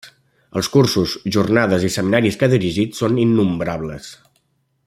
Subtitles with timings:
[0.61, 4.13] Els cursos, jornades i seminaris que ha dirigit són innombrables.